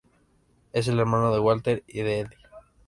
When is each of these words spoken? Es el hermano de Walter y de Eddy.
Es 0.73 0.87
el 0.87 0.97
hermano 0.99 1.31
de 1.31 1.37
Walter 1.37 1.83
y 1.87 1.99
de 2.01 2.21
Eddy. 2.21 2.35